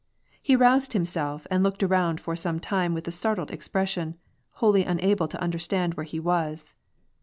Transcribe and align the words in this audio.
He 0.41 0.55
aroused 0.55 0.93
himself, 0.93 1.45
and 1.51 1.61
looked 1.61 1.83
around 1.83 2.19
for 2.19 2.35
some 2.35 2.59
time 2.59 2.95
with 2.95 3.07
a 3.07 3.11
startled 3.11 3.51
expression, 3.51 4.17
wholly 4.53 4.83
unable 4.83 5.27
to 5.27 5.39
understand 5.39 5.93
where 5.93 6.05
he 6.05 6.19
was. 6.19 6.73